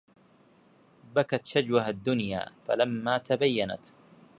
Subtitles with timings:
[1.15, 3.85] بكت شجوها الدنيا فلما تبينت